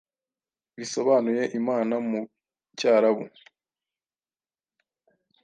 bisobanuye 0.77 1.43
Imana 1.59 1.95
mu 2.09 2.21
cyarabu, 2.79 3.25